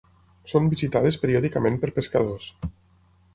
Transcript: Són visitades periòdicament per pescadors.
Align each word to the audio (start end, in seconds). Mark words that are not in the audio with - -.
Són 0.53 0.69
visitades 0.71 1.19
periòdicament 1.25 1.77
per 1.85 1.91
pescadors. 1.99 2.49